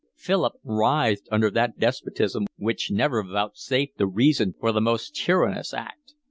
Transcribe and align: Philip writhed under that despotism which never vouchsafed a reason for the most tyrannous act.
Philip 0.15 0.53
writhed 0.63 1.27
under 1.31 1.51
that 1.51 1.77
despotism 1.77 2.47
which 2.57 2.89
never 2.89 3.21
vouchsafed 3.21 4.01
a 4.01 4.07
reason 4.07 4.55
for 4.59 4.71
the 4.71 4.81
most 4.81 5.15
tyrannous 5.15 5.75
act. 5.75 6.13